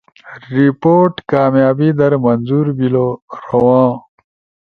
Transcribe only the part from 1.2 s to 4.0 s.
کامیابی در منظور بیلو، روان